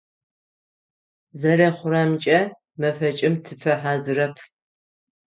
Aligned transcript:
Зэрэхъурэмкӏэ, 1.39 2.39
мэфэкӏым 2.79 3.35
тыфэхьазырэп. 3.43 4.35